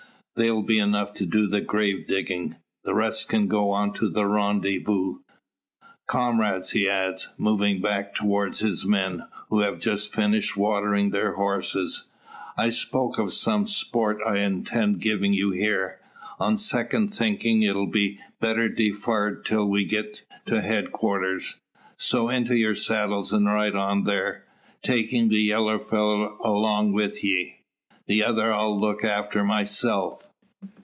[0.37, 2.55] They'll be enough to do the grave digging.
[2.85, 5.19] The rest can go on to the rendezvous.
[6.07, 12.07] Comrades!" he adds, moving back towards his men, who have just finished watering their horses,
[12.57, 15.99] "I spoke o' some sport I intended givin' you here.
[16.39, 21.57] On second thinkin' it'll be better defarred till we get to head quarters.
[21.97, 24.45] So into your saddles and ride on thar
[24.81, 27.57] takin' the yeller fellow along wi' ye.
[28.07, 30.27] The other I'll look after myself.